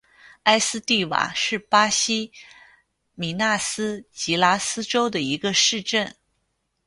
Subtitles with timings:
[0.45, 2.31] 埃斯蒂瓦是巴西
[3.13, 6.15] 米纳斯吉拉斯州的一个市镇。